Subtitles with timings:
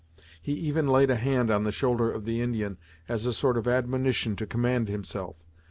[0.41, 3.67] He even laid a hand on the shoulder of the Indian, as a sort of
[3.67, 5.35] admonition to command himself.